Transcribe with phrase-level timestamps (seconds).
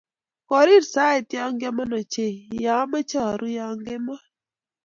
[0.49, 4.21] Korir sait koiaman ochei ya amache aruu yokemoi